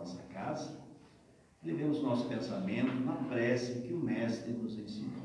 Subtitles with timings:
[0.00, 0.80] nossa casa,
[1.62, 5.22] devemos nosso pensamento na prece que o Mestre nos ensinou.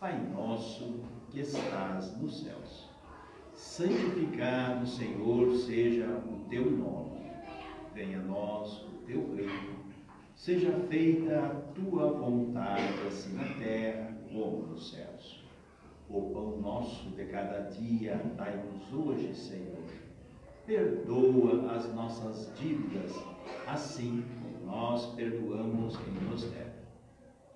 [0.00, 1.00] Pai nosso
[1.30, 2.90] que estás nos céus,
[3.54, 7.30] santificado, Senhor, seja o teu nome.
[7.94, 9.82] Venha a nós o teu reino.
[10.34, 15.44] Seja feita a tua vontade, assim na terra como nos céus.
[16.10, 19.84] O pão nosso de cada dia dai-nos hoje, Senhor.
[20.66, 23.12] Perdoa as nossas dívidas,
[23.66, 26.72] assim como nós perdoamos quem nos deve.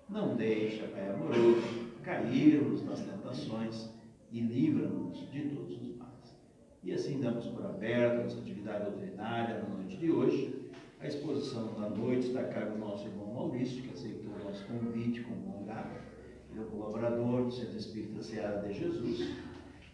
[0.08, 3.90] Não deixa, Pai amoroso, cairmos nas tentações
[4.30, 6.36] e livra-nos de todos os males.
[6.84, 10.70] E assim damos por aberta nossa atividade doutrinária na noite de hoje.
[11.00, 14.64] A exposição da noite está a cargo do nosso irmão Maurício, que aceitou o nosso
[14.66, 15.96] convite com bom grado.
[16.50, 19.20] Ele é colaborador do Centro Espírita Seara de Jesus,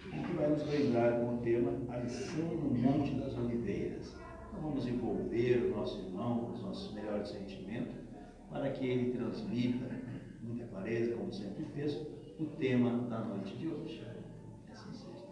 [0.07, 4.15] e que vai nos lembrar com o tema A lição no Monte das Oliveiras.
[4.63, 7.97] Vamos envolver o nosso irmão com os nossos melhores sentimentos,
[8.49, 9.87] para que ele transmita
[10.41, 11.95] muita clareza, como sempre fez,
[12.39, 14.07] o tema da noite de hoje.
[14.71, 15.27] Assim seja.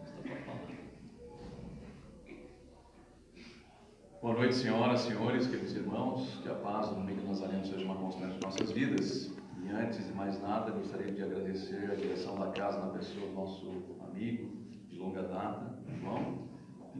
[4.20, 6.40] Boa noite, senhoras, senhores, queridos irmãos.
[6.42, 9.32] Que a paz do domingo Nazareno seja uma constante em nossas vidas.
[9.62, 13.32] E antes de mais nada, gostaria de agradecer a direção da casa na pessoa do
[13.34, 13.70] nosso
[14.10, 14.50] amigo
[14.88, 16.50] de longa data, irmão,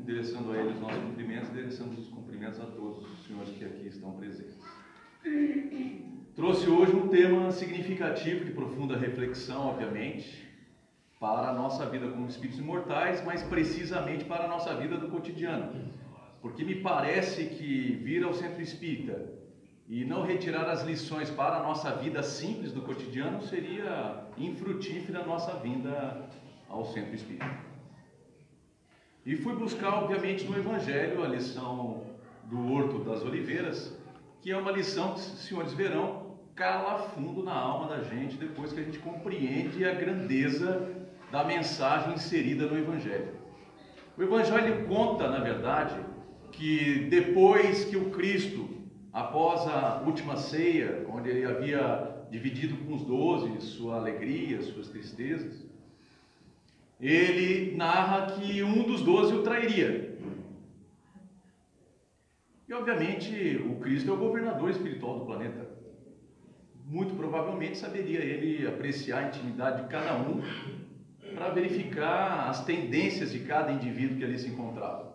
[0.01, 3.87] endereçando a ele os nossos cumprimentos, endereçando os cumprimentos a todos os senhores que aqui
[3.87, 4.59] estão presentes.
[6.35, 10.49] Trouxe hoje um tema significativo de profunda reflexão, obviamente,
[11.19, 15.93] para a nossa vida como espíritos imortais, mas precisamente para a nossa vida do cotidiano.
[16.41, 19.29] Porque me parece que vir ao centro espírita
[19.87, 25.27] e não retirar as lições para a nossa vida simples do cotidiano seria infrutífera a
[25.27, 26.31] nossa vinda
[26.71, 27.70] ao centro espírita.
[29.25, 32.05] E fui buscar, obviamente, no Evangelho a lição
[32.45, 33.95] do Horto das Oliveiras,
[34.41, 38.81] que é uma lição que, senhores verão, cala fundo na alma da gente depois que
[38.81, 40.91] a gente compreende a grandeza
[41.31, 43.35] da mensagem inserida no Evangelho.
[44.17, 45.97] O Evangelho conta, na verdade,
[46.51, 48.71] que depois que o Cristo,
[49.13, 55.69] após a última ceia, onde ele havia dividido com os doze sua alegria, suas tristezas,
[57.01, 60.19] ele narra que um dos doze o trairia.
[62.69, 65.81] E obviamente o Cristo é o governador espiritual do planeta
[66.91, 70.43] muito provavelmente saberia ele apreciar a intimidade de cada um
[71.37, 75.15] para verificar as tendências de cada indivíduo que ali se encontrava.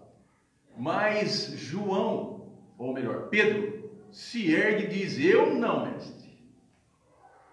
[0.78, 2.48] Mas João,
[2.78, 6.34] ou melhor, Pedro, se ergue e diz: Eu não, mestre.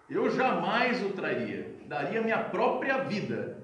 [0.09, 3.61] Eu jamais o traria, daria minha própria vida.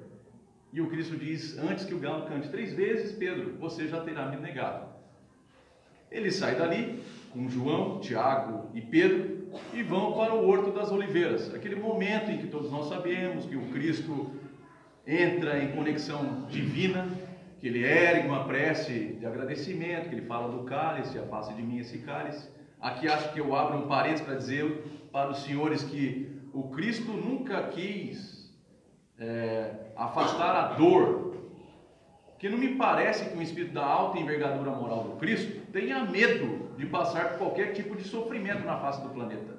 [0.71, 4.27] E o Cristo diz: Antes que o galo cante três vezes, Pedro, você já terá
[4.27, 4.87] me negado.
[6.11, 9.39] Ele sai dali com João, Tiago e Pedro
[9.73, 13.55] e vão para o Horto das Oliveiras, aquele momento em que todos nós sabemos que
[13.55, 14.31] o Cristo
[15.05, 17.07] entra em conexão divina,
[17.59, 21.79] que ele ergue uma prece de agradecimento, que ele fala do cálice, afasta de mim
[21.79, 22.47] esse cálice.
[22.79, 27.11] Aqui acho que eu abro um parênteses para dizer para os senhores que o Cristo
[27.11, 28.38] nunca quis
[29.19, 31.35] é, afastar a dor,
[32.37, 36.69] que não me parece que um espírito da alta envergadura moral do Cristo tenha medo
[36.77, 39.57] de passar por qualquer tipo de sofrimento na face do planeta.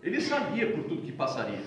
[0.00, 1.62] Ele sabia por tudo que passaria.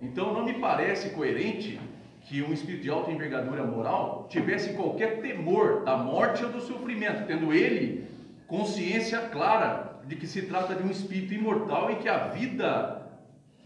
[0.00, 1.78] Então não me parece coerente
[2.22, 7.26] que um espírito de alta envergadura moral tivesse qualquer temor da morte ou do sofrimento,
[7.26, 8.08] tendo ele
[8.46, 12.99] consciência clara de que se trata de um espírito imortal e que a vida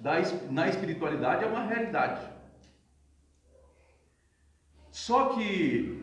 [0.04, 0.20] da,
[0.50, 2.20] na espiritualidade é uma realidade.
[4.90, 5.98] Só que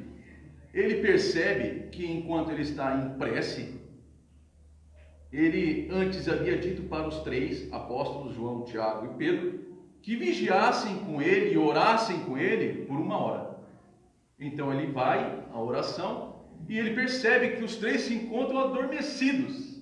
[0.74, 3.80] ele percebe que enquanto ele está em prece,
[5.32, 9.60] ele antes havia dito para os três apóstolos, João, Tiago e Pedro,
[10.02, 13.56] que vigiassem com ele e orassem com ele por uma hora.
[14.40, 19.80] Então ele vai à oração e ele percebe que os três se encontram adormecidos.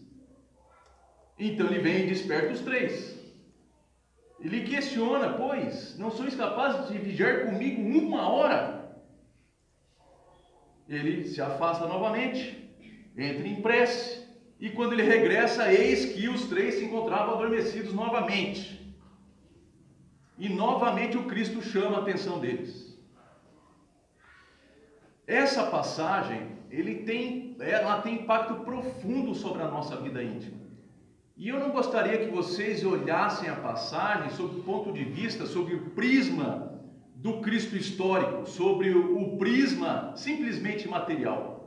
[1.40, 3.19] Então ele vem e desperta os três.
[4.42, 8.80] Ele questiona, pois, não sois capazes de vigiar comigo uma hora?
[10.90, 12.68] ele se afasta novamente,
[13.16, 14.28] entra em prece,
[14.60, 18.78] e quando ele regressa, eis que os três se encontravam adormecidos novamente.
[20.38, 22.98] E novamente o Cristo chama a atenção deles.
[25.28, 30.59] Essa passagem, ele tem, ela tem impacto profundo sobre a nossa vida íntima.
[31.40, 35.74] E eu não gostaria que vocês olhassem a passagem sob o ponto de vista, sob
[35.74, 36.74] o prisma
[37.16, 41.58] do Cristo histórico, sobre o prisma simplesmente material.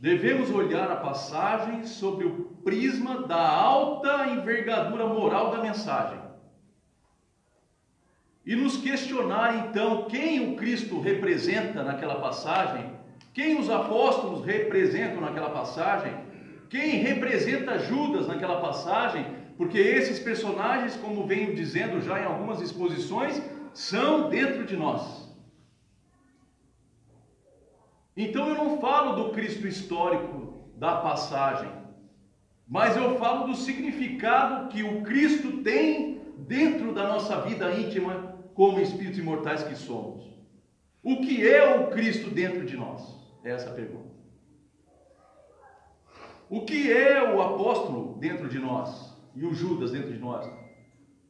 [0.00, 6.18] devemos olhar a passagem sobre o prisma da alta envergadura moral da mensagem.
[8.46, 12.90] E nos questionar então quem o Cristo representa naquela passagem,
[13.34, 16.29] quem os apóstolos representam naquela passagem,
[16.70, 19.26] quem representa Judas naquela passagem,
[19.58, 23.42] porque esses personagens, como venho dizendo já em algumas exposições,
[23.74, 25.28] são dentro de nós.
[28.16, 31.72] Então eu não falo do Cristo histórico da passagem,
[32.68, 38.80] mas eu falo do significado que o Cristo tem dentro da nossa vida íntima como
[38.80, 40.24] espíritos imortais que somos.
[41.02, 43.02] O que é o Cristo dentro de nós?
[43.42, 44.09] É essa a pergunta.
[46.50, 50.52] O que é o apóstolo dentro de nós e o Judas dentro de nós?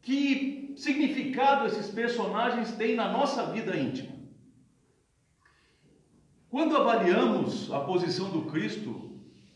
[0.00, 4.14] Que significado esses personagens têm na nossa vida íntima?
[6.48, 9.10] Quando avaliamos a posição do Cristo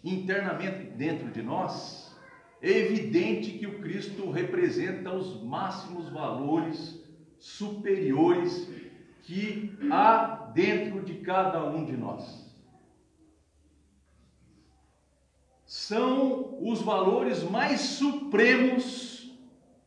[0.04, 2.14] internamente dentro de nós,
[2.60, 7.02] é evidente que o Cristo representa os máximos valores
[7.38, 8.68] superiores
[9.22, 12.43] que há dentro de cada um de nós.
[15.88, 19.32] São os valores mais supremos,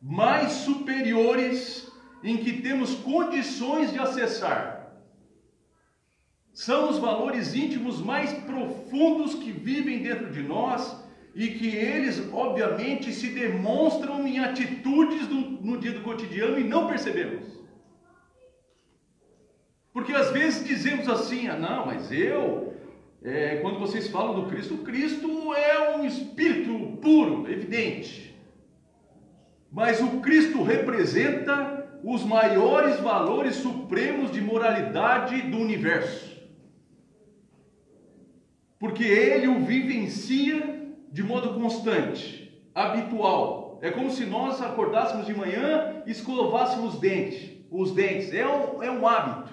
[0.00, 1.90] mais superiores,
[2.22, 4.78] em que temos condições de acessar
[6.58, 13.12] são os valores íntimos mais profundos que vivem dentro de nós e que eles, obviamente,
[13.12, 17.46] se demonstram em atitudes do, no dia do cotidiano e não percebemos.
[19.92, 22.74] Porque às vezes dizemos assim: ah, não, mas eu,
[23.22, 28.34] é, quando vocês falam do Cristo, Cristo é um espírito puro, evidente.
[29.70, 36.28] Mas o Cristo representa os maiores valores supremos de moralidade do universo
[38.78, 43.78] porque ele o vivencia de modo constante, habitual.
[43.82, 48.32] É como se nós acordássemos de manhã e escovássemos dente, os dentes.
[48.32, 49.52] É um, é um hábito.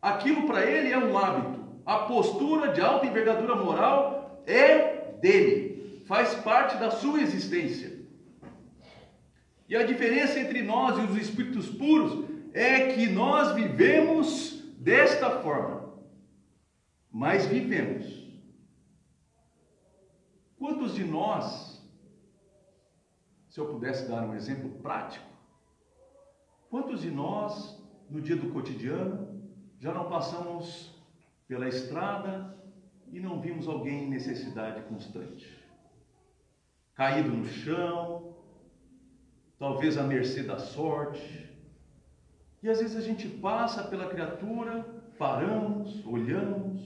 [0.00, 1.59] Aquilo para ele é um hábito.
[1.90, 7.90] A postura de alta envergadura moral é dele, faz parte da sua existência.
[9.68, 15.80] E a diferença entre nós e os espíritos puros é que nós vivemos desta forma
[17.10, 18.20] mas vivemos.
[20.56, 21.84] Quantos de nós,
[23.48, 25.26] se eu pudesse dar um exemplo prático,
[26.68, 29.42] quantos de nós, no dia do cotidiano,
[29.78, 30.89] já não passamos
[31.50, 32.56] pela estrada
[33.10, 35.52] e não vimos alguém em necessidade constante?
[36.94, 38.36] Caído no chão,
[39.58, 41.50] talvez à mercê da sorte.
[42.62, 44.84] E às vezes a gente passa pela criatura,
[45.18, 46.80] paramos, olhamos,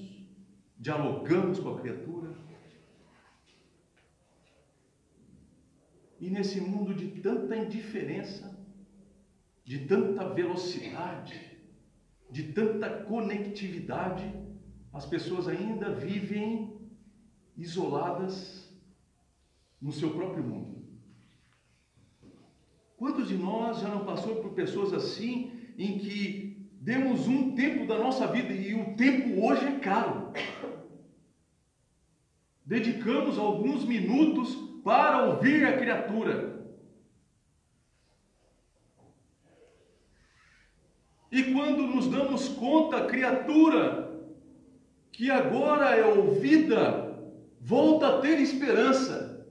[0.79, 2.33] dialogamos com a criatura.
[6.19, 8.59] E nesse mundo de tanta indiferença,
[9.63, 11.55] de tanta velocidade,
[12.31, 14.44] de tanta conectividade,
[14.95, 16.79] as pessoas ainda vivem
[17.57, 18.73] isoladas
[19.83, 20.83] no seu próprio mundo.
[22.97, 27.99] Quantos de nós já não passou por pessoas assim, em que demos um tempo da
[27.99, 30.33] nossa vida e o tempo hoje é caro?
[32.65, 36.55] dedicamos alguns minutos para ouvir a criatura.
[41.31, 44.04] E quando nos damos conta, criatura
[45.15, 47.17] que agora é ouvida,
[47.61, 49.47] volta a ter esperança.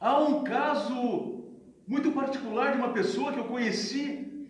[0.00, 1.44] Há um caso
[1.86, 4.48] muito particular de uma pessoa que eu conheci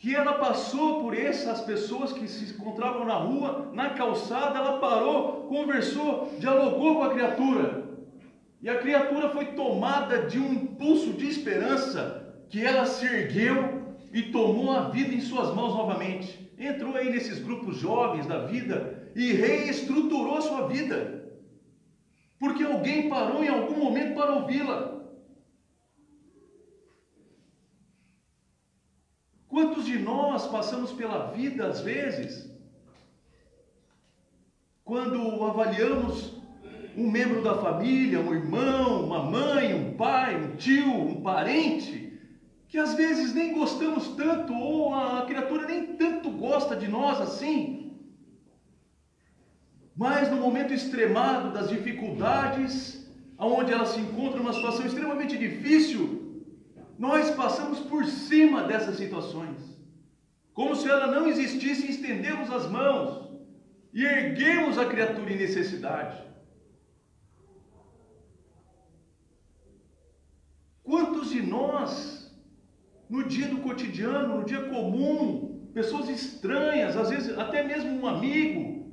[0.00, 5.46] que ela passou por essas pessoas que se encontravam na rua, na calçada, ela parou,
[5.46, 7.84] conversou, dialogou com a criatura.
[8.60, 13.81] E a criatura foi tomada de um impulso de esperança que ela se ergueu
[14.12, 16.52] e tomou a vida em suas mãos novamente.
[16.58, 21.32] Entrou aí nesses grupos jovens da vida e reestruturou a sua vida.
[22.38, 25.00] Porque alguém parou em algum momento para ouvi-la.
[29.48, 32.50] Quantos de nós passamos pela vida, às vezes,
[34.84, 36.34] quando avaliamos
[36.96, 42.11] um membro da família, um irmão, uma mãe, um pai, um tio, um parente,
[42.72, 48.00] que às vezes nem gostamos tanto, ou a criatura nem tanto gosta de nós assim,
[49.94, 53.06] mas no momento extremado das dificuldades,
[53.38, 56.46] onde ela se encontra numa situação extremamente difícil,
[56.98, 59.60] nós passamos por cima dessas situações.
[60.54, 63.28] como se ela não existisse, estendemos as mãos
[63.92, 66.22] e erguemos a criatura em necessidade.
[70.82, 72.21] Quantos de nós,
[73.12, 78.90] no dia do cotidiano, no dia comum, pessoas estranhas, às vezes até mesmo um amigo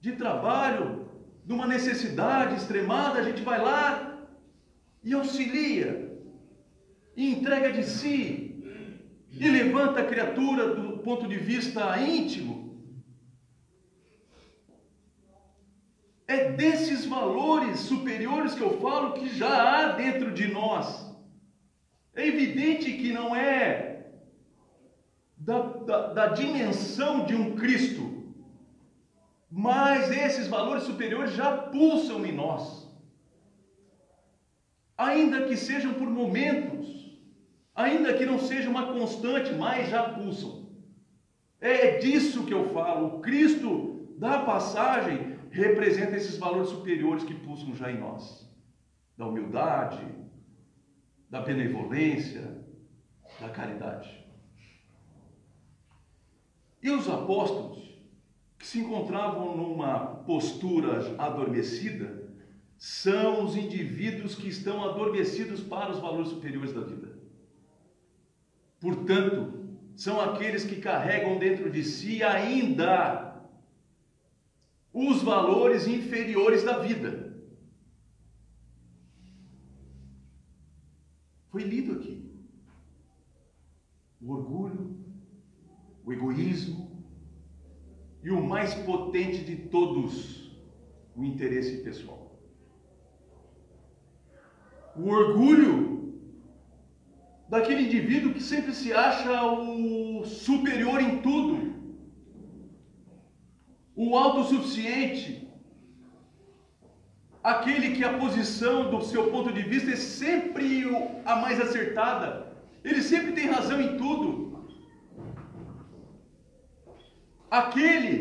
[0.00, 1.08] de trabalho,
[1.46, 4.26] numa necessidade extremada, a gente vai lá
[5.04, 6.18] e auxilia,
[7.16, 8.16] e entrega de si,
[9.30, 12.76] e levanta a criatura do ponto de vista íntimo.
[16.26, 21.07] É desses valores superiores que eu falo que já há dentro de nós.
[22.18, 24.06] É evidente que não é
[25.36, 28.34] da, da, da dimensão de um Cristo,
[29.48, 32.92] mas esses valores superiores já pulsam em nós.
[34.96, 37.16] Ainda que sejam por momentos,
[37.72, 40.72] ainda que não seja uma constante, mas já pulsam.
[41.60, 43.06] É disso que eu falo.
[43.06, 48.52] O Cristo da passagem representa esses valores superiores que pulsam já em nós:
[49.16, 50.04] da humildade,
[51.30, 52.62] da benevolência,
[53.40, 54.26] da caridade.
[56.82, 57.78] E os apóstolos
[58.58, 62.28] que se encontravam numa postura adormecida
[62.76, 67.18] são os indivíduos que estão adormecidos para os valores superiores da vida.
[68.80, 73.42] Portanto, são aqueles que carregam dentro de si ainda
[74.92, 77.27] os valores inferiores da vida.
[81.50, 82.28] Foi lido aqui.
[84.20, 84.96] O orgulho,
[86.04, 86.88] o egoísmo,
[88.22, 90.50] e o mais potente de todos,
[91.16, 92.38] o interesse pessoal.
[94.96, 96.20] O orgulho
[97.48, 101.74] daquele indivíduo que sempre se acha o superior em tudo,
[103.94, 105.47] o autossuficiente,
[107.52, 110.64] aquele que a posição do seu ponto de vista é sempre
[111.24, 112.28] a mais acertada,
[112.84, 114.26] ele sempre tem razão em tudo.
[117.50, 118.18] Aquele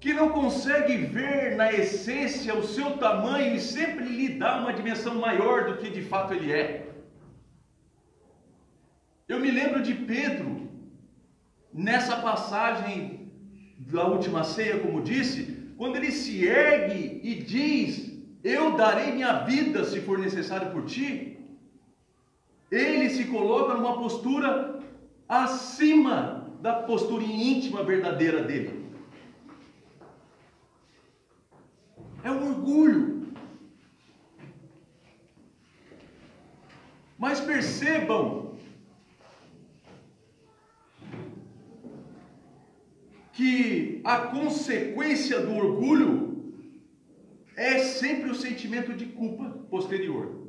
[0.00, 5.16] que não consegue ver na essência o seu tamanho e sempre lhe dá uma dimensão
[5.16, 6.86] maior do que de fato ele é.
[9.26, 10.68] Eu me lembro de Pedro,
[11.72, 13.32] nessa passagem
[13.78, 18.07] da última ceia, como disse, quando ele se ergue e diz:
[18.42, 21.38] Eu darei minha vida se for necessário por ti.
[22.70, 24.80] Ele se coloca numa postura
[25.28, 28.86] acima da postura íntima verdadeira dele.
[32.22, 33.28] É um orgulho.
[37.18, 38.56] Mas percebam
[43.32, 46.37] que a consequência do orgulho
[47.58, 50.46] é sempre o sentimento de culpa posterior.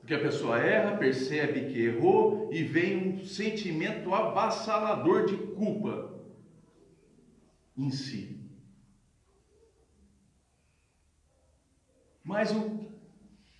[0.00, 6.18] Porque a pessoa erra, percebe que errou e vem um sentimento avassalador de culpa
[7.76, 8.40] em si.
[12.24, 12.50] Mas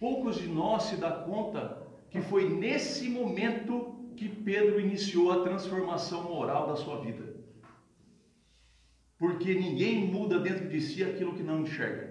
[0.00, 6.24] poucos de nós se dá conta que foi nesse momento que Pedro iniciou a transformação
[6.24, 7.36] moral da sua vida.
[9.16, 12.07] Porque ninguém muda dentro de si aquilo que não enxerga.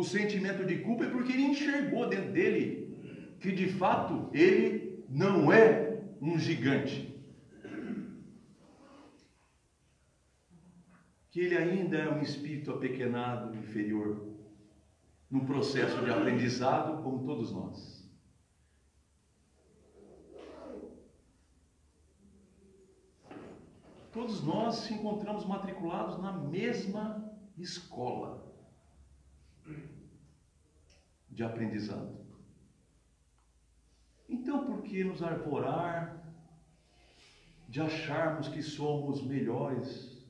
[0.00, 5.52] O sentimento de culpa é porque ele enxergou dentro dele que de fato ele não
[5.52, 7.08] é um gigante.
[11.30, 14.26] Que ele ainda é um espírito apequenado, inferior,
[15.30, 18.00] num processo de aprendizado como todos nós.
[24.10, 28.50] Todos nós se encontramos matriculados na mesma escola
[31.28, 32.20] de aprendizado.
[34.28, 36.20] Então, por que nos arvorar
[37.68, 40.24] de acharmos que somos melhores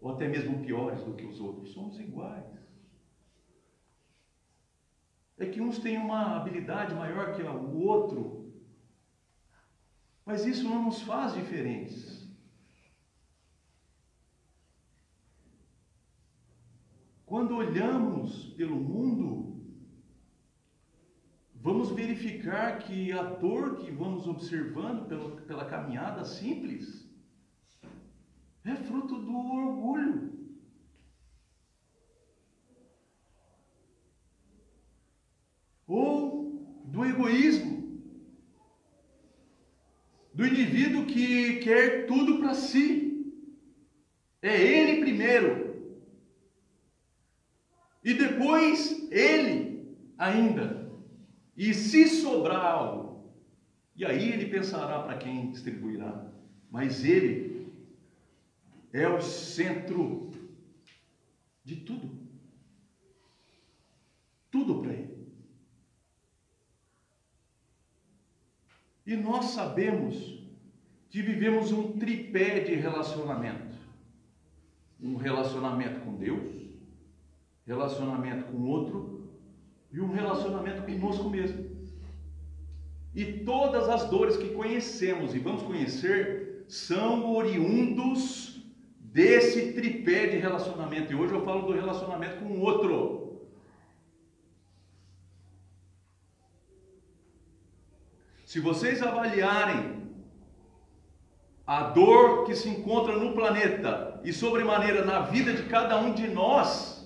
[0.00, 1.72] ou até mesmo piores do que os outros?
[1.72, 2.58] Somos iguais.
[5.38, 8.52] É que uns têm uma habilidade maior que o outro,
[10.26, 12.17] mas isso não nos faz diferentes.
[17.38, 19.62] Quando olhamos pelo mundo,
[21.54, 27.08] vamos verificar que a dor que vamos observando pela, pela caminhada simples
[28.64, 30.32] é fruto do orgulho.
[35.86, 38.02] Ou do egoísmo.
[40.34, 43.32] do indivíduo que quer tudo para si.
[44.42, 45.67] É ele primeiro.
[48.08, 50.90] E depois ele ainda.
[51.54, 53.34] E se sobrar algo,
[53.94, 56.26] e aí ele pensará para quem distribuirá.
[56.70, 57.70] Mas ele
[58.94, 60.30] é o centro
[61.62, 62.18] de tudo.
[64.50, 65.28] Tudo para ele.
[69.04, 70.42] E nós sabemos
[71.10, 73.76] que vivemos um tripé de relacionamento:
[74.98, 76.67] um relacionamento com Deus,
[77.68, 79.28] relacionamento com outro
[79.92, 81.68] e um relacionamento conosco mesmo.
[83.14, 88.62] E todas as dores que conhecemos e vamos conhecer são oriundos
[88.98, 91.12] desse tripé de relacionamento.
[91.12, 93.48] E hoje eu falo do relacionamento com o outro.
[98.46, 100.08] Se vocês avaliarem
[101.66, 106.28] a dor que se encontra no planeta e sobremaneira na vida de cada um de
[106.28, 106.97] nós,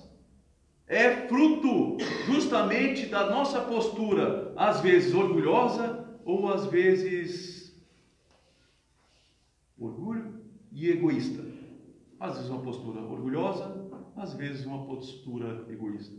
[0.87, 7.73] é fruto justamente da nossa postura, às vezes orgulhosa ou às vezes
[9.77, 11.43] orgulho e egoísta.
[12.19, 16.15] Às vezes uma postura orgulhosa, às vezes uma postura egoísta.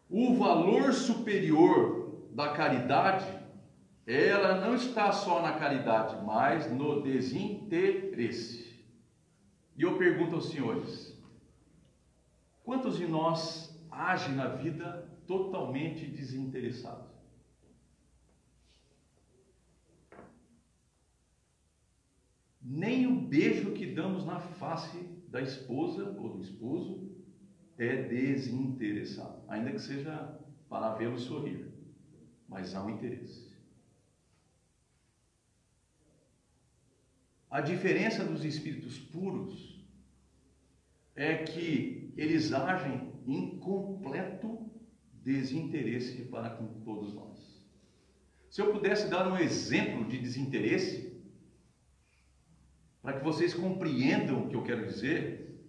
[0.10, 3.39] o valor superior da caridade
[4.12, 8.84] ela não está só na caridade, mas no desinteresse.
[9.78, 11.16] E eu pergunto aos senhores:
[12.64, 17.08] quantos de nós agem na vida totalmente desinteressados?
[22.60, 27.16] Nem o beijo que damos na face da esposa ou do esposo
[27.78, 30.36] é desinteressado, ainda que seja
[30.68, 31.72] para vê-lo sorrir,
[32.48, 33.49] mas há um interesse.
[37.50, 39.84] A diferença dos espíritos puros
[41.16, 44.70] é que eles agem em completo
[45.12, 47.66] desinteresse para com todos nós.
[48.52, 51.20] Se eu pudesse dar um exemplo de desinteresse,
[53.02, 55.68] para que vocês compreendam o que eu quero dizer,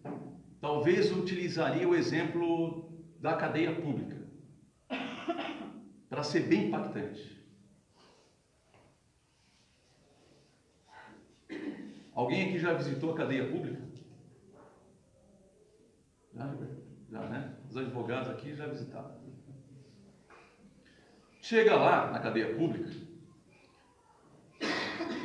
[0.61, 4.21] talvez utilizaria o exemplo da cadeia pública,
[6.11, 7.40] para ser bem impactante.
[12.21, 13.81] Alguém aqui já visitou a cadeia pública?
[16.35, 16.55] Já,
[17.11, 17.55] já né?
[17.67, 19.19] Os advogados aqui já visitaram.
[21.41, 22.91] Chega lá na cadeia pública,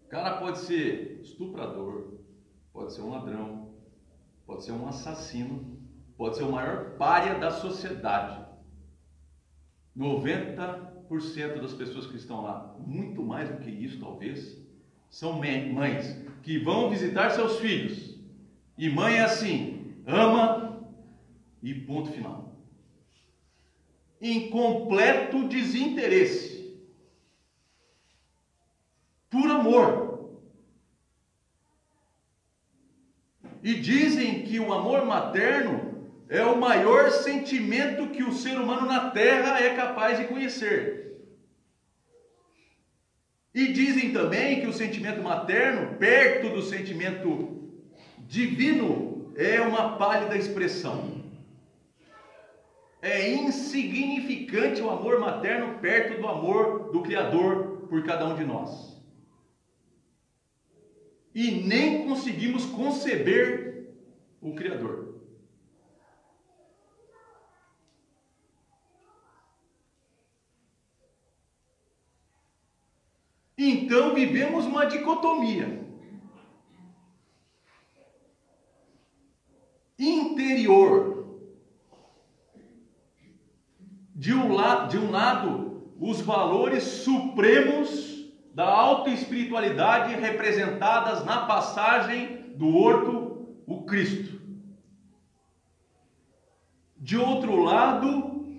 [0.05, 2.18] O cara pode ser estuprador,
[2.72, 3.75] pode ser um ladrão,
[4.44, 5.81] pode ser um assassino,
[6.16, 8.44] pode ser o maior pária da sociedade.
[9.96, 10.95] 90%
[11.61, 14.57] das pessoas que estão lá, muito mais do que isso talvez,
[15.09, 18.16] são mães que vão visitar seus filhos.
[18.77, 20.87] E mãe é assim, ama
[21.62, 22.53] e ponto final.
[24.21, 26.77] Em completo desinteresse.
[29.31, 30.37] Por amor.
[33.62, 35.86] E dizem que o amor materno
[36.29, 41.07] é o maior sentimento que o ser humano na terra é capaz de conhecer.
[43.55, 47.71] E dizem também que o sentimento materno, perto do sentimento
[48.19, 51.25] divino, é uma pálida expressão.
[53.01, 59.01] É insignificante o amor materno perto do amor do Criador por cada um de nós.
[61.35, 63.91] E nem conseguimos conceber
[64.41, 65.06] o Criador.
[73.57, 75.83] Então vivemos uma dicotomia.
[79.99, 81.16] Interior.
[84.14, 92.75] De um, lado, de um lado, os valores supremos da autoespiritualidade representadas na passagem do
[92.75, 94.40] horto, o Cristo.
[96.97, 98.57] De outro lado,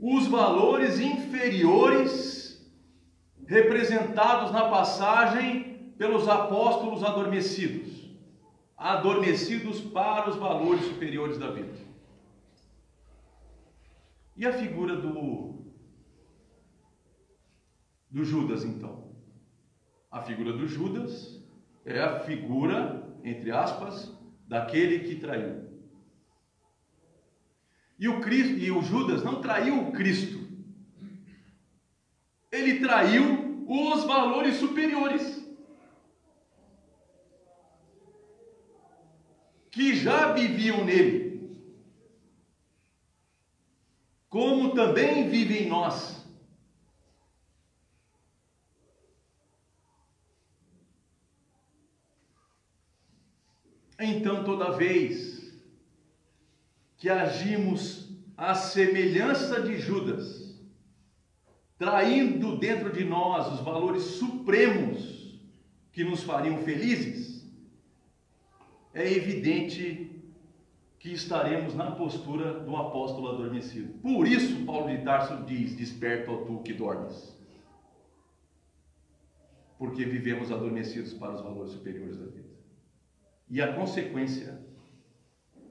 [0.00, 2.41] os valores inferiores
[3.46, 8.02] representados na passagem pelos apóstolos adormecidos
[8.82, 11.72] adormecidos para os valores superiores da vida.
[14.36, 15.62] E a figura do
[18.10, 19.14] do Judas então?
[20.10, 21.40] A figura do Judas
[21.84, 24.12] é a figura, entre aspas,
[24.48, 25.70] daquele que traiu.
[27.98, 30.40] E o Cristo, e o Judas não traiu o Cristo.
[32.62, 35.42] Ele traiu os valores superiores.
[39.70, 41.50] Que já viviam nele,
[44.28, 46.22] como também vive em nós.
[53.98, 55.52] Então, toda vez
[56.98, 60.51] que agimos à semelhança de Judas,
[61.78, 65.40] traindo dentro de nós os valores supremos
[65.92, 67.46] que nos fariam felizes,
[68.94, 70.10] é evidente
[70.98, 73.92] que estaremos na postura do apóstolo adormecido.
[73.94, 77.36] Por isso, Paulo de Tarso diz: Desperta, ó tu que dormes.
[79.78, 82.52] Porque vivemos adormecidos para os valores superiores da vida.
[83.50, 84.60] E a consequência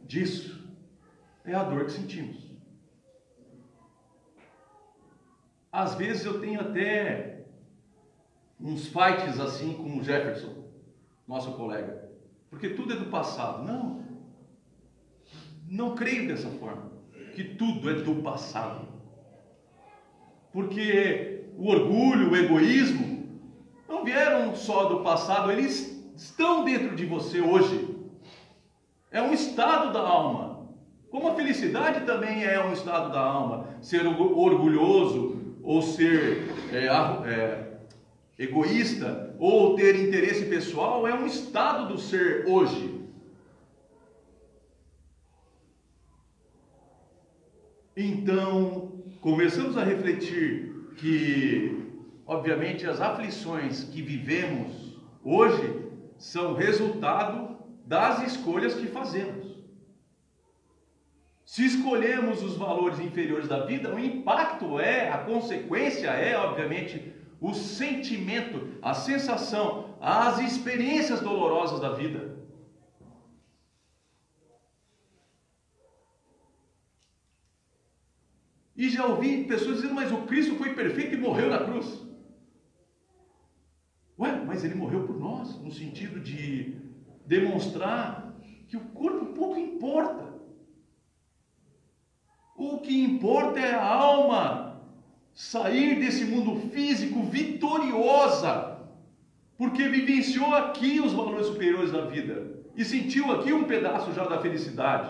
[0.04, 0.62] disso
[1.46, 2.41] é a dor que sentimos.
[5.72, 7.46] Às vezes eu tenho até
[8.60, 10.66] uns fights assim com o Jefferson,
[11.28, 12.10] nosso colega,
[12.50, 13.64] porque tudo é do passado.
[13.64, 14.04] Não,
[15.70, 16.92] não creio dessa forma,
[17.34, 18.88] que tudo é do passado.
[20.52, 23.40] Porque o orgulho, o egoísmo,
[23.88, 27.96] não vieram só do passado, eles estão dentro de você hoje.
[29.10, 30.68] É um estado da alma.
[31.10, 33.68] Como a felicidade também é um estado da alma.
[33.82, 37.72] Ser orgulhoso, ou ser é, é,
[38.38, 43.02] egoísta, ou ter interesse pessoal, é um estado do ser hoje.
[47.96, 51.86] Então, começamos a refletir que,
[52.26, 55.82] obviamente, as aflições que vivemos hoje
[56.18, 59.41] são resultado das escolhas que fazemos.
[61.52, 67.54] Se escolhemos os valores inferiores da vida, o impacto é, a consequência é, obviamente, o
[67.54, 72.38] sentimento, a sensação, as experiências dolorosas da vida.
[78.74, 82.02] E já ouvi pessoas dizendo, mas o Cristo foi perfeito e morreu na cruz.
[84.18, 86.78] Ué, mas ele morreu por nós, no sentido de
[87.26, 88.38] demonstrar
[88.70, 90.31] que o corpo pouco importa.
[92.62, 94.80] O que importa é a alma.
[95.34, 98.78] sair desse mundo físico vitoriosa,
[99.58, 102.36] porque vivenciou aqui os valores superiores da vida
[102.76, 105.10] e sentiu aqui um pedaço já da felicidade.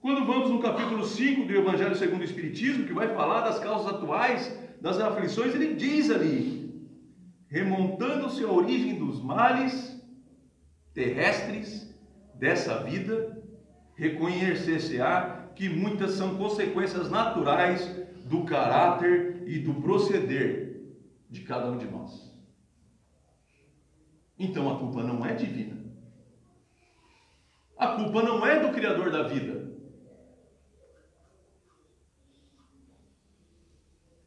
[0.00, 3.94] Quando vamos no capítulo 5 do Evangelho segundo o Espiritismo, que vai falar das causas
[3.94, 6.42] atuais das aflições, ele diz ali,
[7.48, 10.02] remontando-se à origem dos males
[10.92, 11.91] terrestres
[12.34, 13.42] dessa vida,
[13.94, 17.86] reconhecer-se-á que muitas são consequências naturais
[18.24, 20.80] do caráter e do proceder
[21.28, 22.32] de cada um de nós.
[24.38, 25.82] Então a culpa não é divina.
[27.76, 29.62] A culpa não é do Criador da vida.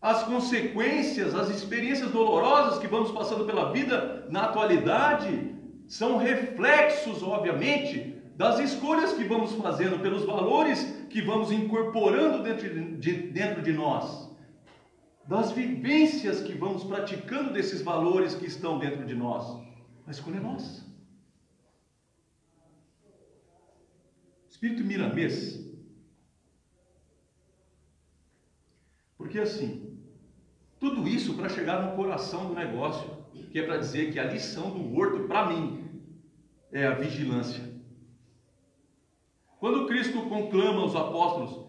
[0.06, 5.55] as consequências, as experiências dolorosas que vamos passando pela vida na atualidade
[5.88, 13.14] são reflexos, obviamente, das escolhas que vamos fazendo, pelos valores que vamos incorporando dentro de,
[13.32, 14.30] dentro de nós,
[15.26, 19.64] das vivências que vamos praticando desses valores que estão dentro de nós.
[20.06, 20.86] A escolha é nossa.
[24.50, 25.66] Espírito Miramês.
[29.18, 29.98] Porque assim,
[30.80, 33.15] tudo isso para chegar no coração do negócio,
[33.56, 35.90] que é para dizer que a lição do horto, para mim,
[36.74, 37.64] é a vigilância.
[39.62, 41.66] Quando Cristo conclama os apóstolos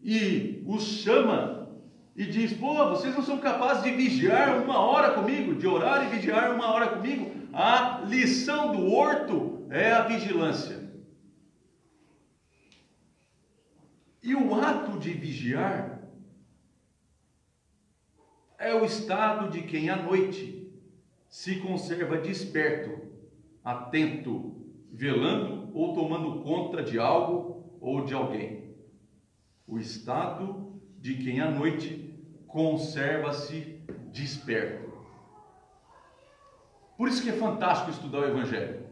[0.00, 1.68] e os chama
[2.14, 6.14] e diz: Pô, vocês não são capazes de vigiar uma hora comigo, de orar e
[6.14, 7.28] vigiar uma hora comigo.
[7.52, 10.80] A lição do horto é a vigilância.
[14.22, 16.04] E o ato de vigiar
[18.56, 20.62] é o estado de quem à noite
[21.34, 22.96] se conserva desperto,
[23.64, 24.54] atento,
[24.92, 28.72] velando ou tomando conta de algo ou de alguém.
[29.66, 32.14] O estado de quem à noite
[32.46, 34.92] conserva-se desperto.
[36.96, 38.86] Por isso que é fantástico estudar o Evangelho.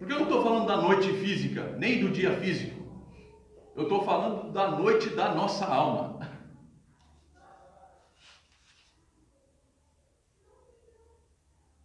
[0.00, 2.82] Porque eu não estou falando da noite física, nem do dia físico.
[3.76, 6.17] Eu estou falando da noite da nossa alma.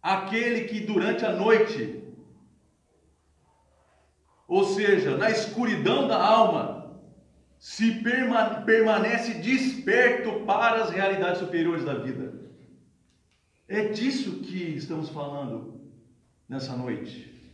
[0.04, 2.04] Aquele que durante a noite,
[4.46, 7.00] ou seja, na escuridão da alma,
[7.58, 8.02] se
[8.66, 12.34] permanece desperto para as realidades superiores da vida.
[13.66, 15.80] É disso que estamos falando
[16.46, 17.50] nessa noite.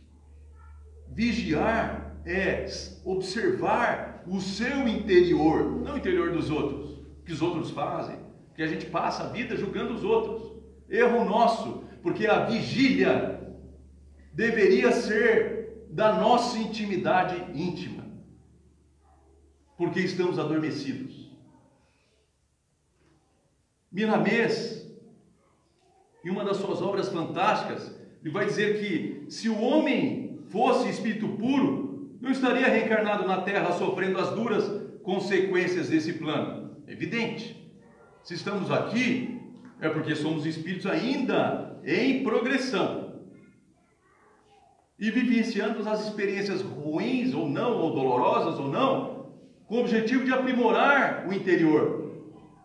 [1.07, 2.65] Vigiar é
[3.05, 8.17] observar o seu interior, não o interior dos outros, que os outros fazem,
[8.53, 10.51] que a gente passa a vida julgando os outros.
[10.89, 13.39] Erro nosso porque a vigília
[14.33, 18.05] deveria ser da nossa intimidade íntima,
[19.77, 21.29] porque estamos adormecidos.
[23.91, 24.89] Miramês,
[26.23, 31.27] em uma das suas obras fantásticas, ele vai dizer que se o homem fosse espírito
[31.29, 34.63] puro, não estaria reencarnado na terra sofrendo as duras
[35.01, 36.77] consequências desse plano.
[36.87, 37.59] Evidente.
[38.23, 39.30] Se estamos aqui,
[39.81, 43.19] é porque somos espíritos ainda em progressão
[44.99, 49.31] e vivenciando as experiências ruins ou não, ou dolorosas ou não,
[49.65, 52.11] com o objetivo de aprimorar o interior.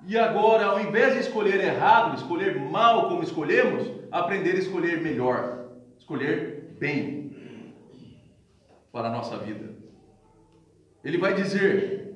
[0.06, 5.70] E agora, ao invés de escolher errado, escolher mal como escolhemos, aprender a escolher melhor,
[5.98, 7.74] escolher bem
[8.92, 9.74] para a nossa vida.
[11.02, 12.14] Ele vai dizer: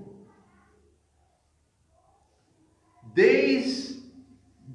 [3.15, 3.80] desde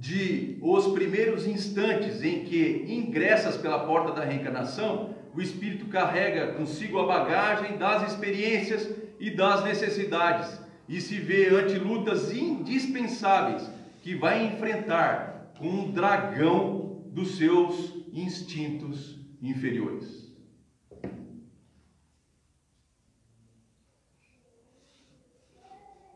[0.06, 7.00] de os primeiros instantes em que ingressas pela porta da reencarnação, o espírito carrega consigo
[7.00, 8.88] a bagagem das experiências
[9.20, 13.68] e das necessidades e se vê ante lutas indispensáveis
[14.04, 20.32] que vai enfrentar com um dragão dos seus instintos inferiores.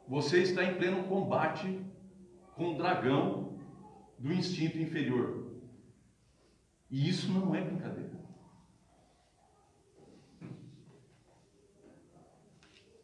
[0.07, 1.79] Você está em pleno combate
[2.55, 3.48] com o dragão
[4.19, 5.47] do instinto inferior.
[6.91, 8.19] E isso não é brincadeira.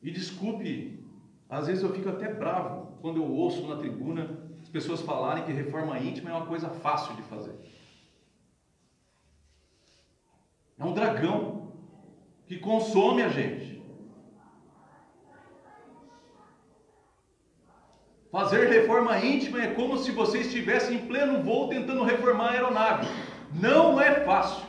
[0.02, 1.04] E desculpe,
[1.50, 5.52] às vezes eu fico até bravo quando eu ouço na tribuna as pessoas falarem que
[5.52, 7.56] reforma íntima é uma coisa fácil de fazer.
[10.78, 11.72] É um dragão
[12.48, 13.75] que consome a gente.
[18.36, 23.08] Fazer reforma íntima é como se você estivesse em pleno voo tentando reformar a aeronave.
[23.54, 24.68] Não é fácil.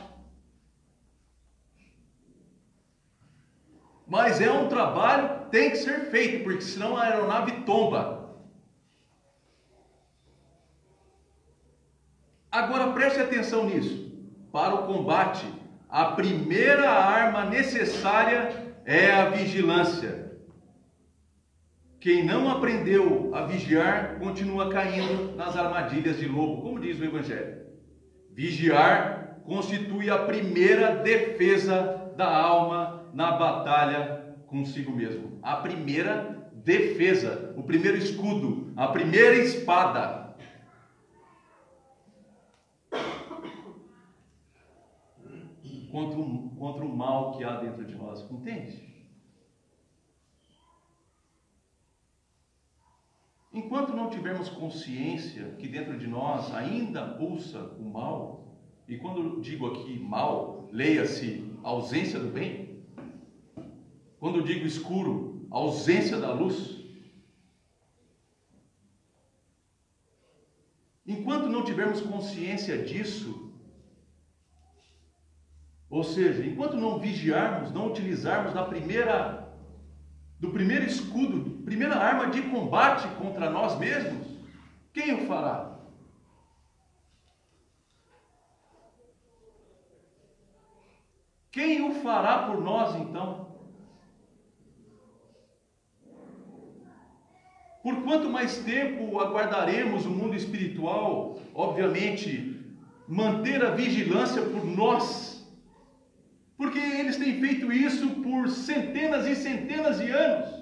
[4.07, 8.37] Mas é um trabalho tem que ser feito, porque senão a aeronave tomba.
[12.49, 14.09] Agora preste atenção nisso.
[14.49, 15.45] Para o combate,
[15.89, 20.26] a primeira arma necessária é a vigilância.
[21.99, 27.65] Quem não aprendeu a vigiar continua caindo nas armadilhas de lobo, como diz o Evangelho.
[28.31, 35.39] Vigiar constitui a primeira defesa da alma na batalha consigo mesmo.
[35.41, 40.35] A primeira defesa, o primeiro escudo, a primeira espada.
[45.91, 48.86] Contra o, contra o mal que há dentro de nós, entende?
[53.57, 58.55] Enquanto não tivermos consciência que dentro de nós ainda pulsa o mal,
[58.87, 62.83] e quando digo aqui mal, leia-se ausência do bem,
[64.19, 66.77] quando digo escuro, ausência da luz,
[71.03, 73.51] enquanto não tivermos consciência disso,
[75.89, 79.36] ou seja, enquanto não vigiarmos, não utilizarmos da primeira
[80.39, 84.27] do primeiro escudo, primeira arma de combate contra nós mesmos,
[84.93, 85.77] quem o fará?
[91.51, 93.47] Quem o fará por nós então?
[97.81, 102.61] Por quanto mais tempo aguardaremos o mundo espiritual, obviamente,
[103.07, 105.36] manter a vigilância por nós
[106.57, 110.57] porque eles têm feito isso por centenas e centenas de anos.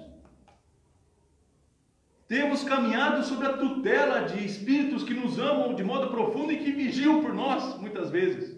[2.28, 6.72] Temos caminhado sob a tutela de espíritos que nos amam de modo profundo e que
[6.72, 8.54] vigiam por nós, muitas vezes.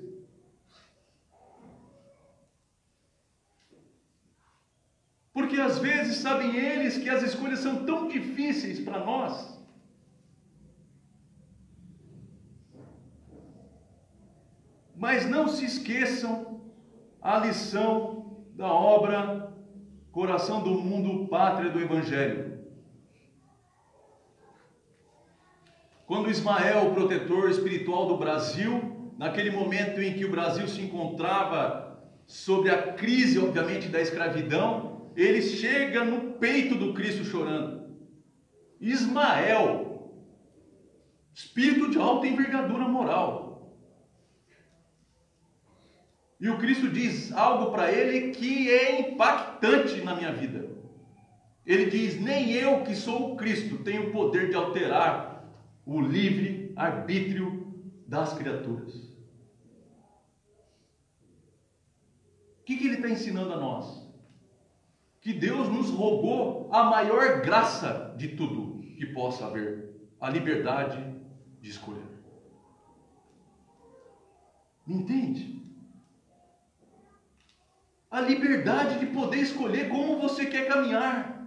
[5.33, 9.57] Porque às vezes sabem eles que as escolhas são tão difíceis para nós.
[14.97, 16.58] Mas não se esqueçam
[17.21, 19.53] a lição da obra
[20.11, 22.59] Coração do Mundo, Pátria do Evangelho.
[26.07, 32.03] Quando Ismael, o protetor espiritual do Brasil, naquele momento em que o Brasil se encontrava
[32.27, 37.97] sob a crise, obviamente, da escravidão, ele chega no peito do Cristo chorando.
[38.81, 40.13] Ismael,
[41.35, 43.38] espírito de alta envergadura moral,
[46.41, 50.69] e o Cristo diz algo para ele que é impactante na minha vida.
[51.67, 55.45] Ele diz: Nem eu, que sou o Cristo, tenho o poder de alterar
[55.85, 58.95] o livre arbítrio das criaturas.
[62.61, 64.07] O que, que ele está ensinando a nós?
[65.21, 71.05] Que Deus nos roubou a maior graça de tudo que possa haver: a liberdade
[71.61, 72.07] de escolher.
[74.87, 75.58] Me entende?
[78.11, 81.47] A liberdade de poder escolher como você quer caminhar.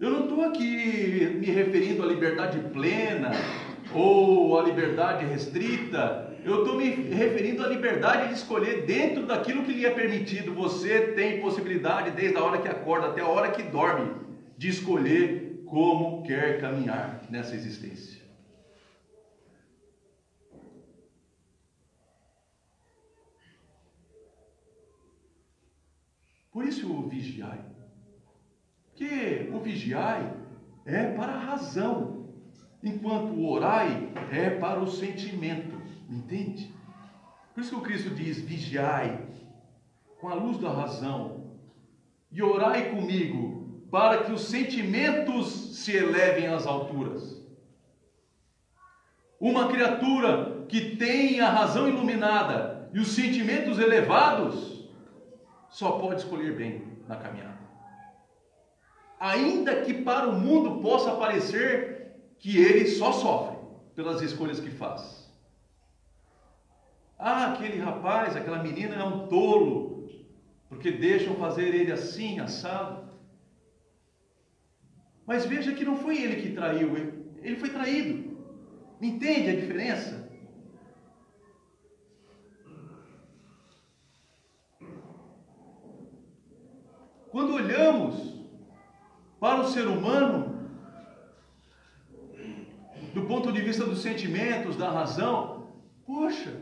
[0.00, 3.30] Eu não estou aqui me referindo à liberdade plena
[3.94, 6.34] ou à liberdade restrita.
[6.44, 10.54] Eu estou me referindo à liberdade de escolher dentro daquilo que lhe é permitido.
[10.54, 14.12] Você tem possibilidade, desde a hora que acorda até a hora que dorme,
[14.56, 18.21] de escolher como quer caminhar nessa existência.
[26.52, 27.64] Por isso o vigiai.
[28.94, 30.36] Que o vigiai
[30.84, 32.28] é para a razão,
[32.82, 35.80] enquanto o orai é para o sentimento.
[36.08, 36.70] Entende?
[37.54, 39.18] Por isso que o Cristo diz: vigiai
[40.20, 41.56] com a luz da razão
[42.30, 47.42] e orai comigo para que os sentimentos se elevem às alturas.
[49.40, 54.71] Uma criatura que tem a razão iluminada e os sentimentos elevados
[55.72, 57.58] só pode escolher bem na caminhada.
[59.18, 63.56] Ainda que para o mundo possa parecer que ele só sofre
[63.94, 65.32] pelas escolhas que faz.
[67.18, 70.10] Ah, aquele rapaz, aquela menina é um tolo,
[70.68, 73.10] porque deixam fazer ele assim, assado.
[75.24, 76.96] Mas veja que não foi ele que traiu,
[77.40, 78.36] ele foi traído.
[79.00, 80.21] Entende a diferença?
[87.32, 88.14] Quando olhamos
[89.40, 90.68] para o ser humano,
[93.14, 95.68] do ponto de vista dos sentimentos, da razão,
[96.06, 96.60] poxa,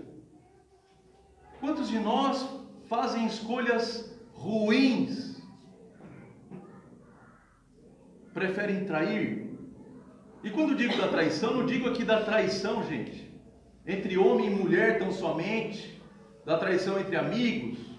[1.58, 2.48] quantos de nós
[2.88, 5.42] fazem escolhas ruins
[8.32, 9.50] preferem trair.
[10.44, 13.28] E quando digo da traição, não digo aqui da traição, gente,
[13.84, 16.00] entre homem e mulher tão somente,
[16.46, 17.90] da traição entre amigos,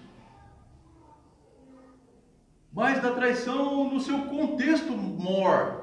[2.72, 5.82] mas da traição no seu contexto maior.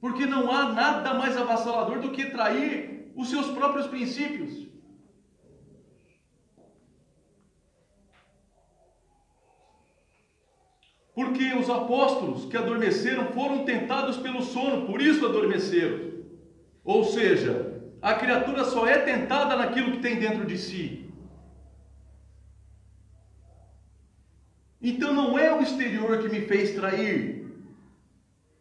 [0.00, 4.66] Porque não há nada mais avassalador do que trair os seus próprios princípios.
[11.14, 15.98] Porque os apóstolos que adormeceram foram tentados pelo sono, por isso adormeceram.
[16.82, 21.09] Ou seja, a criatura só é tentada naquilo que tem dentro de si.
[24.82, 27.46] Então não é o exterior que me fez trair,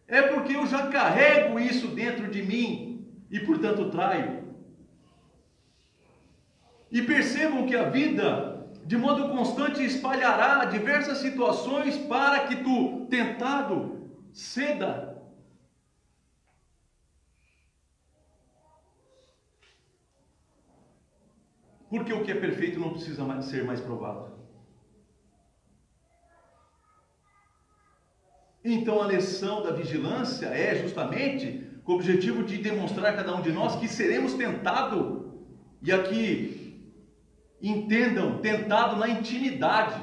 [0.08, 4.44] é porque eu já carrego isso dentro de mim e portanto traio.
[6.92, 8.50] E percebam que a vida
[8.86, 15.16] de modo constante espalhará diversas situações para que tu, tentado, ceda.
[21.88, 24.39] Porque o que é perfeito não precisa mais ser mais provado.
[28.64, 33.42] Então a lição da vigilância é justamente com o objetivo de demonstrar a cada um
[33.42, 35.26] de nós que seremos tentados,
[35.82, 36.94] e aqui
[37.62, 40.02] entendam, tentado na intimidade,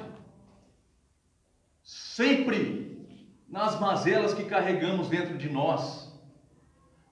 [1.83, 3.07] sempre
[3.49, 6.13] nas mazelas que carregamos dentro de nós.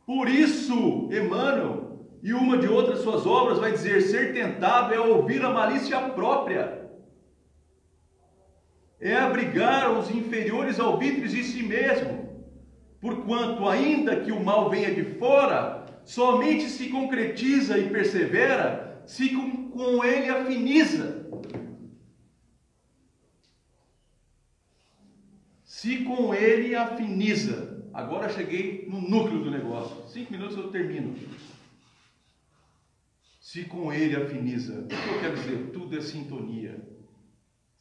[0.06, 5.42] Por isso, Emmanuel, e uma de outras suas obras vai dizer: ser tentado é ouvir
[5.44, 6.83] a malícia própria,
[9.04, 12.42] é abrigar os inferiores alvitres de si mesmo,
[13.02, 19.68] porquanto, ainda que o mal venha de fora, somente se concretiza e persevera se com,
[19.68, 21.28] com ele afiniza.
[25.64, 27.84] Se com ele afiniza.
[27.92, 30.08] Agora cheguei no núcleo do negócio.
[30.08, 31.14] Cinco minutos eu termino.
[33.38, 34.80] Se com ele afiniza.
[34.80, 35.70] O que eu quero dizer?
[35.74, 36.93] Tudo é sintonia.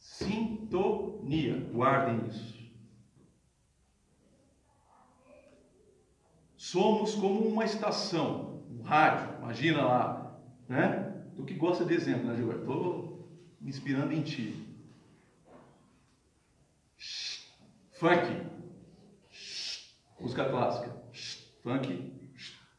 [0.04, 1.56] Sintonia.
[1.72, 2.62] Guardem isso.
[6.56, 9.38] Somos como uma estação, um rádio.
[9.38, 11.24] Imagina lá, né?
[11.34, 12.60] Tu que gosta de exemplo, né, Gilberto?
[12.60, 13.28] Estou
[13.58, 14.76] me inspirando em ti.
[17.92, 18.46] Funk.
[20.20, 21.02] Música clássica.
[21.62, 22.12] Funk.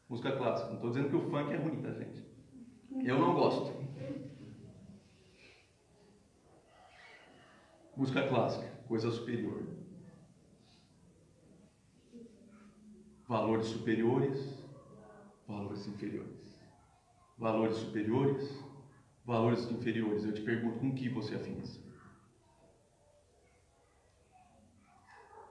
[0.08, 0.68] Música clássica.
[0.68, 2.24] Não estou dizendo que o funk é ruim, tá, gente?
[3.04, 3.74] Eu não gosto.
[7.96, 9.62] Música clássica, coisa superior.
[13.26, 14.62] Valores superiores,
[15.46, 16.46] valores inferiores
[17.38, 18.64] valores superiores,
[19.24, 20.24] valores inferiores.
[20.24, 21.80] Eu te pergunto, com que você afiniza?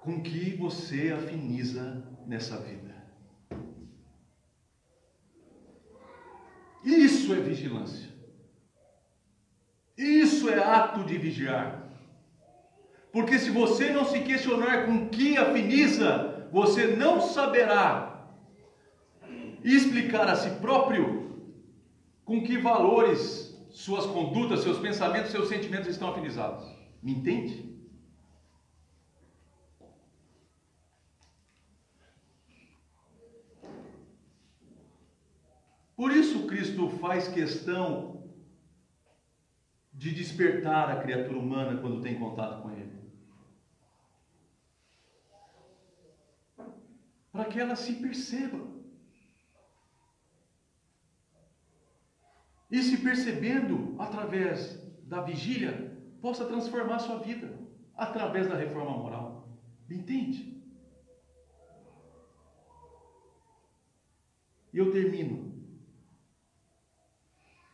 [0.01, 2.95] Com que você afiniza nessa vida?
[6.83, 8.13] Isso é vigilância.
[9.97, 11.84] Isso é ato de vigiar.
[13.15, 18.27] Porque se você não se questionar com que afiniza, você não saberá
[19.63, 21.55] explicar a si próprio
[22.25, 26.65] com que valores suas condutas, seus pensamentos, seus sentimentos estão afinizados.
[27.01, 27.73] Me entende?
[35.95, 38.25] Por isso Cristo faz questão
[39.93, 43.04] de despertar a criatura humana quando tem contato com Ele.
[47.35, 48.75] Para que ela se perceba.
[52.69, 57.57] e se percebendo através da vigília, possa transformar sua vida
[57.95, 59.47] através da reforma moral.
[59.89, 60.61] Entende?
[64.73, 65.53] E eu termino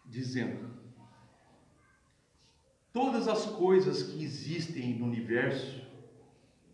[0.05, 0.69] dizendo:
[2.93, 5.81] todas as coisas que existem no universo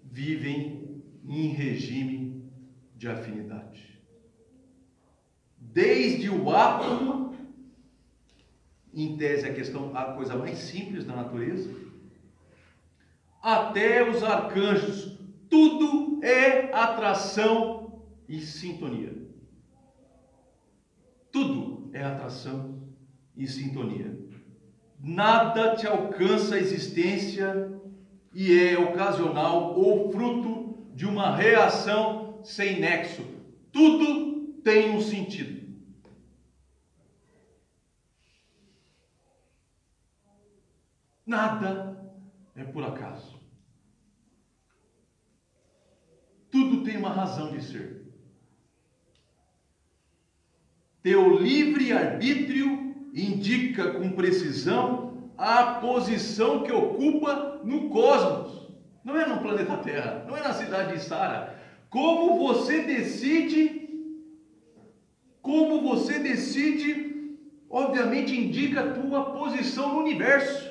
[0.03, 2.26] vivem em regime
[2.97, 4.01] de afinidade.
[5.57, 7.35] Desde o átomo
[8.93, 11.69] em tese a questão, a coisa mais simples da natureza,
[13.41, 15.15] até os arcanjos,
[15.47, 19.13] tudo é atração e sintonia.
[21.31, 22.81] Tudo é atração
[23.35, 24.17] e sintonia.
[24.99, 27.71] Nada te alcança a existência
[28.33, 33.23] e é ocasional ou fruto de uma reação sem nexo.
[33.71, 35.67] Tudo tem um sentido.
[41.25, 41.97] Nada
[42.55, 43.37] é por acaso.
[46.57, 48.01] tudo tem uma razão de ser.
[51.03, 58.71] Teu livre-arbítrio indica com precisão a posição que ocupa no cosmos.
[59.03, 61.56] Não é no planeta Terra, não é na cidade de Sara.
[61.89, 63.87] Como você decide,
[65.41, 67.37] como você decide,
[67.69, 70.67] obviamente indica a tua posição no universo.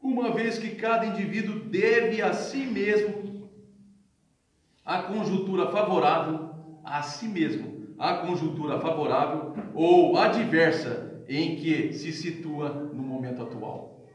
[0.00, 3.52] uma vez que cada indivíduo deve a si mesmo
[4.84, 6.48] a conjuntura favorável
[6.82, 14.06] a si mesmo, a conjuntura favorável ou adversa em que se situa no momento atual.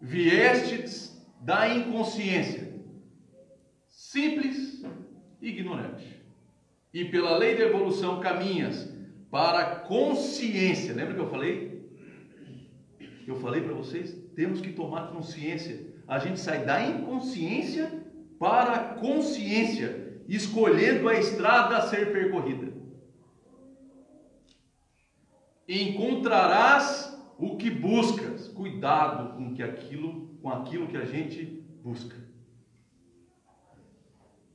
[0.00, 2.72] Viestes da inconsciência,
[3.88, 4.84] simples
[5.40, 6.22] e ignorante,
[6.94, 8.92] e pela lei da evolução caminhas
[9.30, 10.94] para a consciência.
[10.94, 11.72] Lembra que eu falei?
[13.26, 15.86] Eu falei para vocês, temos que tomar consciência.
[16.06, 18.04] A gente sai da inconsciência
[18.38, 22.72] para a consciência, escolhendo a estrada a ser percorrida.
[25.68, 28.48] Encontrarás o que buscas.
[28.48, 32.16] Cuidado com que aquilo, com aquilo que a gente busca.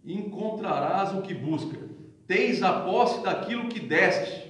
[0.05, 1.77] Encontrarás o que busca.
[2.25, 4.47] Tens a posse daquilo que deste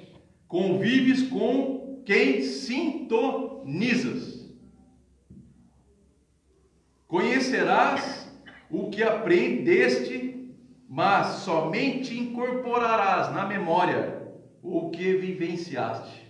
[0.48, 4.38] convives com quem sintonizas.
[7.08, 8.30] Conhecerás
[8.70, 10.37] o que aprendeste,
[10.88, 14.32] mas somente incorporarás na memória
[14.62, 16.26] o que vivenciaste.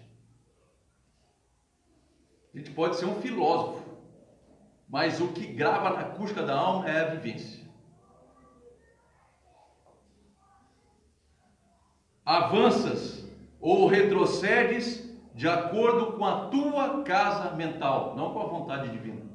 [2.53, 3.85] A gente pode ser um filósofo,
[4.89, 7.67] mas o que grava na cusca da alma é a vivência.
[12.25, 13.29] Avanças
[13.59, 19.26] ou retrocedes de acordo com a tua casa mental, não com a vontade divina.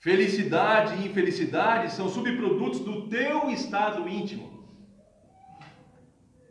[0.00, 4.66] Felicidade e infelicidade são subprodutos do teu estado íntimo.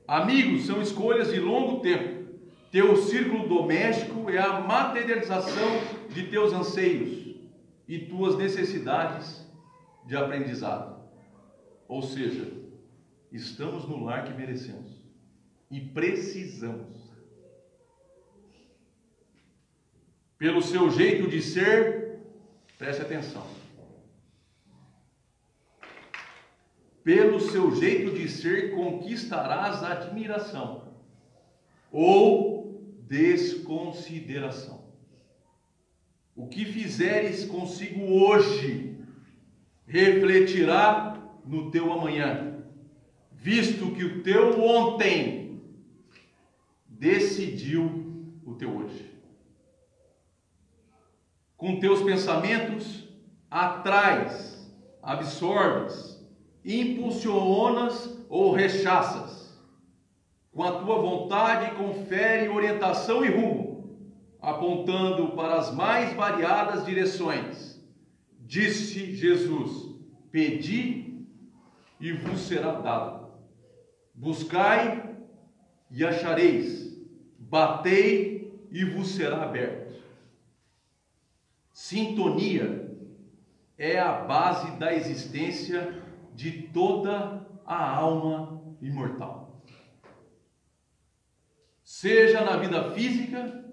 [0.08, 2.40] Amigos são escolhas de longo tempo.
[2.72, 7.36] Teu círculo doméstico é a materialização de teus anseios
[7.88, 9.46] e tuas necessidades
[10.06, 11.00] de aprendizado.
[11.88, 12.60] Ou seja,
[13.32, 15.00] Estamos no lar que merecemos
[15.70, 16.98] e precisamos.
[20.38, 21.99] Pelo seu jeito de ser,
[22.80, 23.46] preste atenção.
[27.04, 30.94] Pelo seu jeito de ser, conquistarás admiração
[31.92, 34.80] ou desconsideração.
[36.36, 38.98] O que fizeres consigo hoje
[39.86, 42.64] refletirá no teu amanhã
[43.32, 45.62] visto que o teu ontem
[46.88, 49.09] decidiu o teu hoje.
[51.60, 53.08] Com teus pensamentos,
[53.52, 56.26] atrás, absorves,
[56.66, 59.60] impulsionas ou rechaças.
[60.52, 64.00] Com a tua vontade, confere orientação e rumo,
[64.42, 67.80] apontando para as mais variadas direções.
[68.40, 69.96] Disse Jesus:
[70.32, 71.28] Pedi
[72.00, 73.20] e vos será dado
[74.20, 75.16] Buscai
[75.90, 76.94] e achareis,
[77.38, 79.89] batei e vos será aberto.
[81.80, 82.94] Sintonia
[83.78, 86.04] é a base da existência
[86.36, 89.64] de toda a alma imortal.
[91.82, 93.64] Seja na vida física,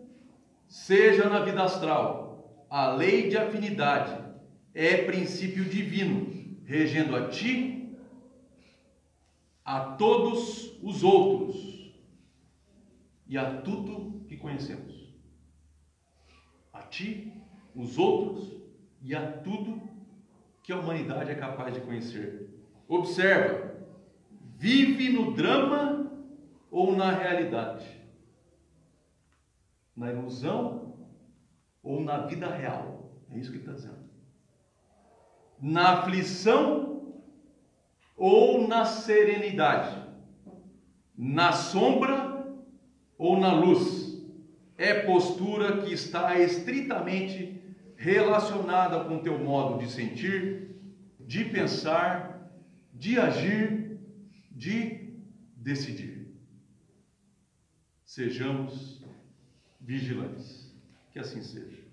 [0.68, 4.24] seja na vida astral, a lei de afinidade
[4.72, 7.92] é princípio divino, regendo a ti
[9.64, 11.92] a todos os outros
[13.26, 15.12] e a tudo que conhecemos.
[16.72, 17.36] A ti,
[17.76, 18.56] os outros
[19.02, 19.80] e a tudo
[20.62, 22.48] que a humanidade é capaz de conhecer.
[22.88, 23.76] Observa,
[24.56, 26.10] vive no drama
[26.70, 27.86] ou na realidade?
[29.94, 30.96] Na ilusão
[31.82, 33.12] ou na vida real?
[33.30, 34.06] É isso que ele está dizendo.
[35.60, 37.14] Na aflição
[38.16, 40.02] ou na serenidade,
[41.16, 42.46] na sombra
[43.18, 44.06] ou na luz.
[44.78, 47.55] É postura que está estritamente
[47.96, 50.70] relacionada com teu modo de sentir,
[51.20, 52.50] de pensar,
[52.92, 53.98] de agir,
[54.50, 55.14] de
[55.56, 56.34] decidir.
[58.04, 59.02] Sejamos
[59.80, 60.74] vigilantes.
[61.12, 61.86] Que assim seja.